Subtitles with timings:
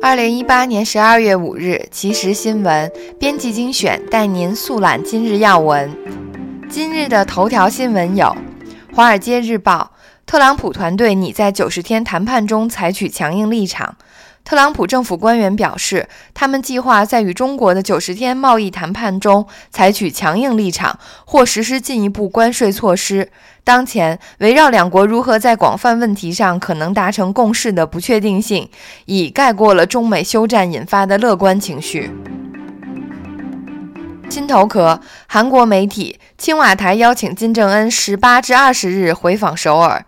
[0.00, 5.90] 二零一八年十二月五日，即时新闻编辑精选带您速览今日要闻。
[6.70, 8.26] 今日的头条新闻有：
[8.94, 9.90] 《华尔街日报》
[10.24, 13.96] 特朗普团队拟在九十天谈判中采取强硬立场。
[14.48, 23.30] 特朗普政府官员表示，他们计划在与中国的九十天贸易谈判中采取强硬立场，或实施进一步关税措施。
[23.62, 28.66] 当前，围绕两国如何在广泛问题上可能达成共识的不确定性，
[29.04, 32.10] 已盖过了中美休战引发的乐观情绪。
[34.30, 40.06] 金头壳，韩国媒体，青瓦台邀请金正恩十八至二十日回访首尔。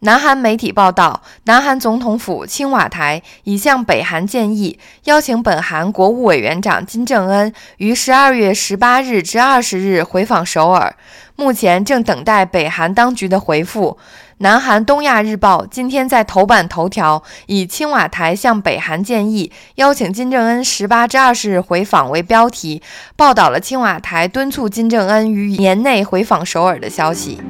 [0.00, 10.94] 南韩媒体报道，南韩总统府青瓦台已向北韩建议，邀请本韩国务委员长金正恩于十二月十八日至二十日回访首尔，
[11.34, 13.96] 目前正等待北韩当局的回复。
[14.38, 22.82] 南韩东亚日报今天在头版头条以“青瓦台向北韩建议，邀请金正恩十八至二十日回访”为标题，
[23.16, 27.40] 报道了青瓦台敦促金正恩于年内回访首尔的消息。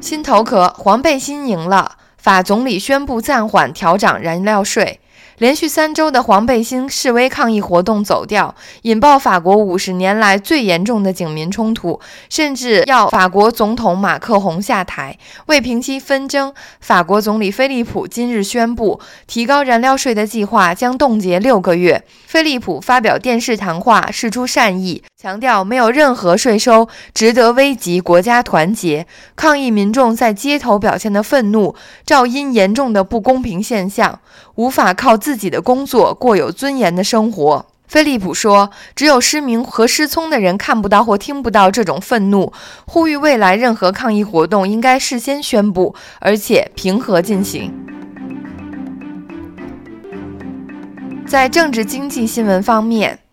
[0.00, 1.96] 心头壳，黄背心赢了。
[2.18, 5.00] 法总理宣布暂缓调涨燃料税。
[5.38, 15.18] 连续三周的黄背心示威抗议活动走掉，引爆法国五十年来最严重的警民冲突，甚至要法国总统马克宏下台。
[15.46, 22.02] 为平息纷争，法国总理菲利普今日宣布，提高燃料税的计划将冻结六个月。
[22.26, 29.08] 菲利普发表电视谈话，示出善意，强调没有任何税收值得危及国家团结。
[29.34, 31.74] 抗议民众在街头表现的愤怒，
[32.04, 34.20] 照因严重的不公平现象，
[34.54, 35.16] 无法靠。
[35.16, 42.52] 自己的工作过有尊严的生活，菲利普说：“只有失明和失聪的人看不到或听不到这种愤怒。”
[42.86, 47.74] 呼吁未来任何抗议活动应该事先宣布，而且平和进行。
[51.26, 53.25] 在政治经济新闻方面。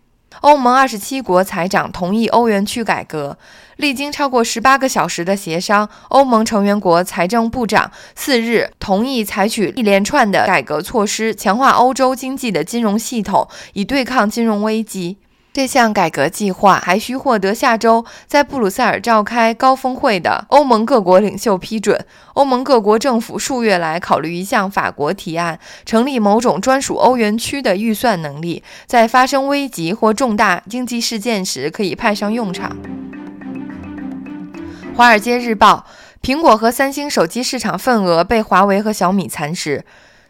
[0.44, 3.38] 欧盟二十七国财长同意欧元区改革，
[3.78, 15.16] 历经超过十八个小时的协商，欧盟成员国财政部长四日同意采取一连串的改革措施，强化欧洲经济的金融系统，以对抗金融危机。
[15.54, 22.04] 这项改革计划还需获得下周在布鲁塞尔召开高峰会的欧盟各国领袖批准。
[22.32, 32.76] 欧盟各国政府数月来考虑一项法国提案，成立某种专属欧元区的预算能力，在发生危机或重大经济事件时可以派上用场。
[34.96, 35.86] 《华尔街日报》：
[36.26, 39.84] 苹果和三星手机市场份额被华为和小米蚕食。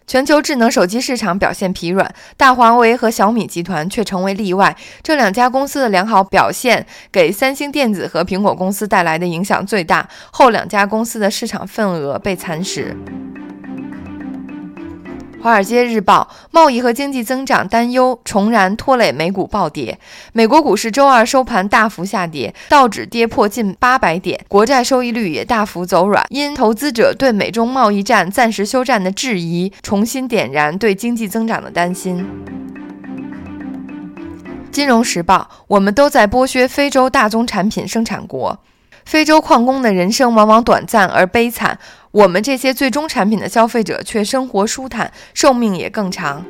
[0.07, 4.77] 全球智能手机市场表现疲软，大华为和小米集团却成为例外。
[5.03, 12.95] 这两家公司的良好表现给三星电子和苹果公司带来的影响最大，后两家公司的市场份额被蚕食。
[15.45, 19.99] 《华尔街日报》贸易和经济增长担忧重燃，拖累美股暴跌。
[20.33, 26.25] 美国股市周二收盘大幅下跌，道指跌破近八百点，国债收益率也大幅走软。
[26.31, 32.27] 因投资者对美中贸易战暂时休战的质疑，重新点燃对经济增长的担心。
[34.71, 38.59] 《金融时报》我们都在剥削非洲大宗产品生产国。
[39.05, 41.79] 非洲矿工的人生往往短暂而悲惨，
[42.15, 46.45] 我们这些最终产品的消费者却生活舒坦，寿命也更长。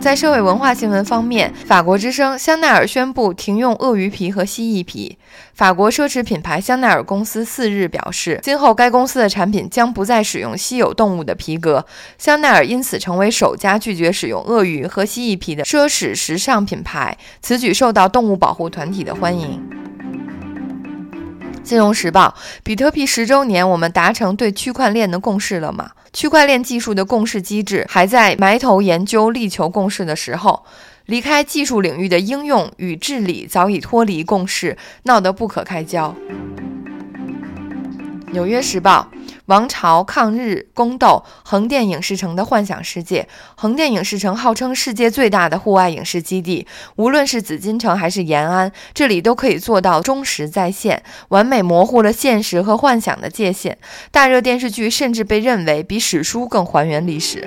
[0.00, 5.18] 在社会文化新闻方面，法国之声香奈儿宣布停用鳄鱼皮和蜥蜴皮。
[5.52, 11.84] 法国奢侈品牌香奈儿公司四日表示，今后该公司的产品将不再使用稀有动物的皮革。
[12.16, 19.62] 香奈儿因此成为首家拒绝使用鳄鱼和蜥蜴皮的奢侈时尚品牌，此举受到动物保护团体的欢迎。
[21.64, 25.92] 金融时报，比特币十周年，我们达成对区块链的共识了吗？
[26.12, 30.64] 区块链技术的共识机制还在埋头研究、力求共识的时候，
[31.06, 36.14] 离开技术领域的应用与治理早已脱离共识，闹得不可开交。
[38.30, 39.08] 纽约时报。
[39.46, 43.28] 王朝抗日宫斗，横店影视城的幻想世界。
[43.54, 46.66] 横店影视城号称世界最大的户外影视基地，
[46.96, 53.76] 无论是紫禁城还是延安，这里都可以做到忠实再现，完美模糊了现实和幻想的界限。
[54.10, 57.46] 大热电视剧甚至被认为比史书更还原历史。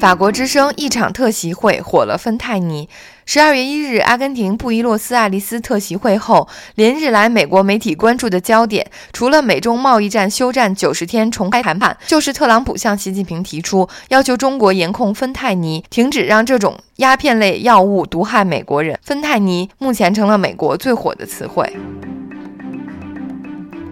[0.00, 2.88] 法国之声一场特席会火了芬太尼。
[3.26, 18.98] 十二月一日，阿根廷布宜诺斯艾利斯特席会后，连日来美国媒体关注的焦点，除了美中贸易战休战九十天重开谈判，就是特朗普向习近平提出要求中国严控芬太尼，停止让这种鸦片类药物毒害美国人。
[19.02, 21.70] 芬太尼目前成了美国最火的词汇。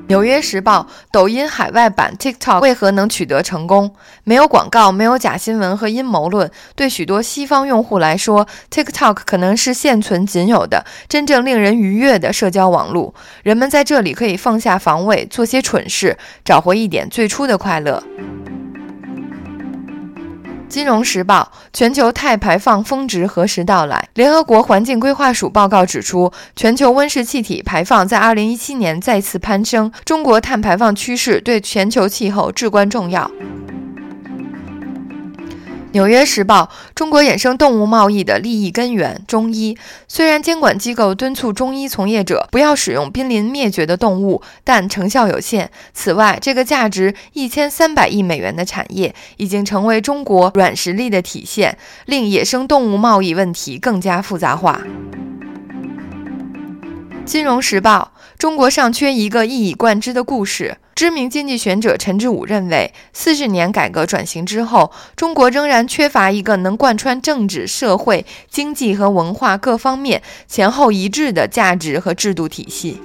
[0.09, 3.95] 纽约时报：抖音海外版 TikTok 为何能取得成功？
[4.25, 6.51] 没有广告，没有假新闻和阴谋论。
[6.75, 13.15] 对许多西方用户来说，TikTok 可能是现存仅有的真正令人愉悦的社交网络。
[13.43, 18.03] 人们在这里可以放下防卫，做些蠢事，找回一点最初的快乐。
[20.69, 24.09] 金融时报：全球碳排放峰值何时到来？
[24.15, 29.91] 联合国环境规划署报告指出，全球温室气体排放在2017年再次攀升。
[30.05, 33.31] 中国碳排放趋势对全球气候至关重要。
[35.93, 39.77] 纽约时报：中国野生动物贸易的利益根源——中医。
[40.07, 45.71] 虽然监管机构敦促中医从业者不要使用濒临灭绝的动物，但成效有限。
[45.95, 54.83] 此外，这个价值一千三百亿美元的产业已经成为中国软实力的体现，令野生动物贸易问题更加复杂化。
[57.25, 60.77] 金融时报：中国尚缺一个一以贯之的故事。
[60.99, 73.01] 知名经济学者陈志武认为，四十年改革转型之后，中国仍然缺乏一个能贯穿政治、社会、经济和文化各方面前后一致的价值和制度体系。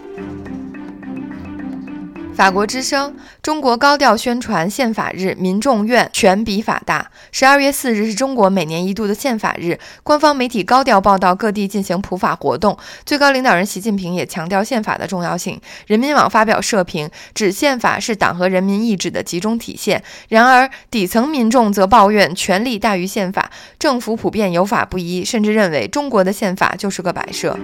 [2.35, 7.11] 法国之声：中国高调宣传宪法日，民众愿权比法大。
[7.31, 12.75] 十二月四日是中国每年一度的宪法日，官方媒体高调报道各地进行普法活动。
[13.05, 15.61] 最高领导人习近平也强调宪法的重要性。
[15.85, 20.03] 人民网发表社评，指宪法是党和人民意志的集中体现。
[20.29, 27.57] 然而，底层民众则抱怨权力大于宪法，政府普遍有法不依，甚至认为中国的宪法就是个摆设。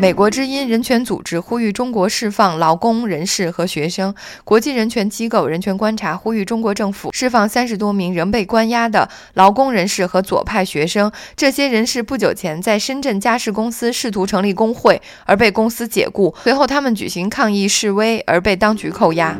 [0.00, 4.14] 美国之音人权组织呼吁中国释放劳工人士和学生。
[4.44, 11.12] 国际人权机构人权观察呼吁中国政府释放三十多名仍被关押的劳工人士和左派学生。
[11.36, 16.34] 这些人士不久前在深圳家事公司试图成立工会，而被公司解雇。
[16.44, 19.36] 随后，他们举行抗议示威，而被当局扣押。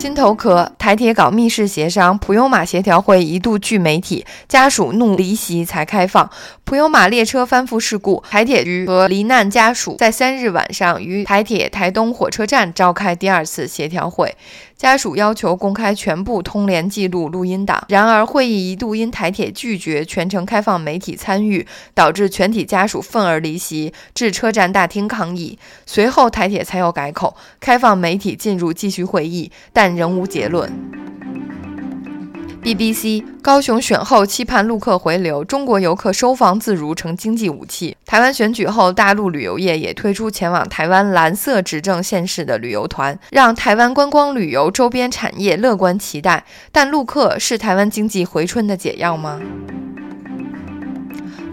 [0.00, 6.30] 金头壳台铁搞密室协商，普悠玛协调会一度拒媒体，家属怒离席才开放。
[6.64, 14.34] 普悠玛列车翻覆事故，台铁局和罹难家属在三日晚上于台铁台东火车站召开第二次协调会。
[14.80, 25.58] 家属要求公开全部通联记录录音档，然而会议一度因台铁拒绝全程开放媒体参与，导致全体家属愤而离席，至车站大厅抗议。
[25.84, 30.72] 随后台铁才又改口，开放媒体进入继续会议，但仍无结论。
[32.62, 37.96] BBC 高雄选后期盼陆客回流，中国游客收房自如成经济武器。
[38.04, 46.44] 台湾选举后，大陆旅游业也推出前往台湾蓝色执政县市的旅游团，让台湾观光旅游周边产业乐观期待。
[46.70, 49.40] 但陆客是台湾经济回春的解药吗？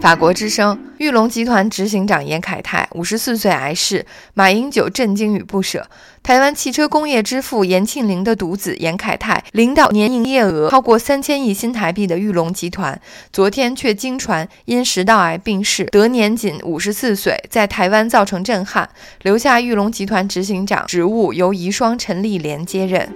[0.00, 5.88] 法国之声：玉龙集团执行长严凯泰五十四岁癌逝，马英九震惊与不舍。
[6.22, 12.98] 台湾汽车工业之父严庆林的独子严凯泰领导年营业额超过三千亿新台币的玉龙集团，
[13.32, 18.88] 昨天却经传因食道癌病逝，得年仅五十四岁，在台湾造成震撼，
[19.22, 23.12] 留下玉龙集团执行长职务由遗孀陈丽莲接任。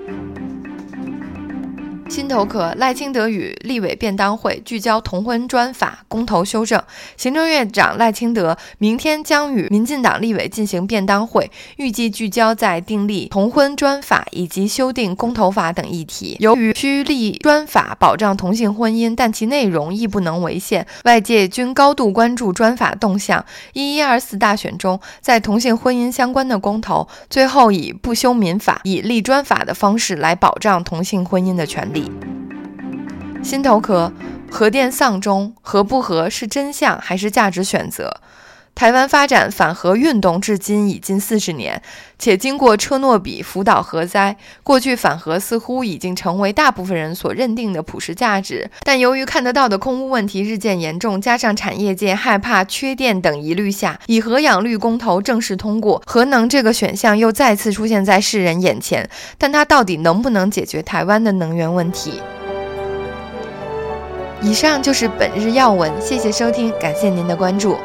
[2.12, 6.78] 心头壳赖清德与立委便当会聚焦同婚专法公投修正。
[7.16, 16.36] 行政院长赖清德明天将与民进党立委进行便当会，预计聚焦在订立同婚专法以及修订公投法等议题。
[16.38, 23.42] 由于需立专法保障同性婚姻，但其内容亦不能违宪，外界均高度关注专法动向。
[23.72, 32.01] 一一二四大选中，在同性婚姻相关的公投，最后以不修民法，以立专法的方式来保障同性婚姻的权利。
[33.42, 34.12] 心头壳，
[34.50, 38.20] 核电丧钟，核不核是真相还是价值选择？
[38.74, 41.80] 台湾发展反核运动至今已近四十年，
[42.18, 48.68] 且经过车诺比、福岛核灾，过去反核似乎已经成为大部分人所认定的普世价值。
[48.82, 59.08] 但由于看得到的空污问题日渐严重，加上产业界害怕缺电等疑虑下，以核养绿公投正式通过，核能这个选项又再次出现在世人眼前。
[59.38, 62.20] 但它到底能不能解决台湾的能源问题？
[64.40, 67.76] 以上就是本日要闻，谢谢收听，感谢您的关注。